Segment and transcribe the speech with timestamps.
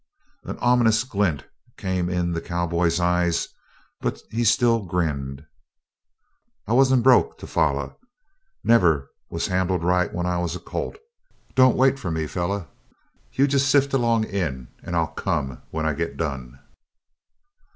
[0.45, 1.43] An ominous glint
[1.77, 3.31] came in the cowboy's eye,
[3.99, 5.45] but he still grinned.
[6.67, 7.93] "I wa'nt broke to foller.
[8.63, 10.97] Never was handled right when I was a colt.
[11.53, 12.65] Don't you wait fer me, feller,
[13.33, 16.57] you jest sift along in and I'll come when I git done."